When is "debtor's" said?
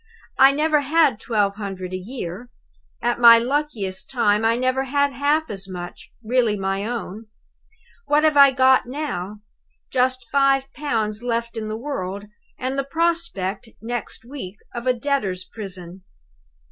14.95-15.43